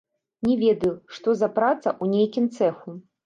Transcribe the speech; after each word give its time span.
Не 0.45 0.55
ведаю, 0.61 0.93
што 1.17 1.35
за 1.43 1.49
праца, 1.59 1.93
у 2.05 2.09
нейкім 2.15 2.51
цэху. 2.57 2.97